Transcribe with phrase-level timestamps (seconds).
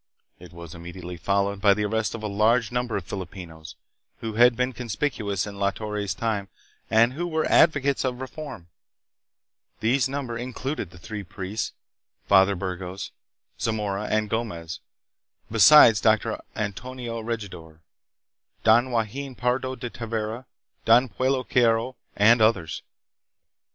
[0.39, 3.75] It was immediately followed by the arrest of a large number of Filipinos
[4.17, 6.49] who had been conspicuous in La Torre's time
[6.89, 8.67] and who were advocates of reform.
[9.79, 11.73] This number included the three priests,
[12.25, 13.11] Fathers Burgos,
[13.59, 14.09] Za 280 THE PHILIPPINES.
[14.09, 14.79] mora, and Gomez,
[15.51, 17.81] besides Don Antonio Regidor,
[18.63, 20.47] Don Joaquin Pardo de Tavera,
[20.83, 22.81] Don Pedro Carillo, and others.